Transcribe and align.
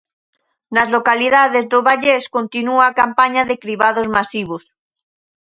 Nas 0.75 0.87
localidades 0.95 1.65
do 1.71 1.79
Vallés 1.87 2.23
continúa 2.37 2.83
a 2.87 2.95
campaña 3.01 3.43
de 3.49 3.55
cribados 3.63 4.07
masivos. 4.17 4.63